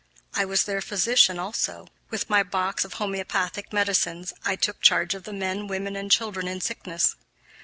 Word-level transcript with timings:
I 0.33 0.45
was 0.45 0.63
their 0.63 0.81
physician, 0.81 1.37
also 1.37 1.85
with 2.09 2.27
my 2.27 2.41
box 2.41 2.83
of 2.83 2.93
homeopathic 2.93 3.71
medicines 3.71 4.33
I 4.43 4.55
took 4.55 4.81
charge 4.81 5.13
of 5.13 5.25
the 5.25 5.31
men, 5.33 5.67
women, 5.67 5.95
and 5.95 6.09
children 6.09 6.47
in 6.47 6.59
sickness. 6.59 7.15